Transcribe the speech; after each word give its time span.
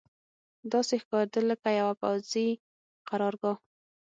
داسې 0.71 0.93
ښکارېدل 1.03 1.43
لکه 1.51 1.69
یوه 1.79 1.93
پوځي 2.01 2.47
قرارګاه. 3.09 3.55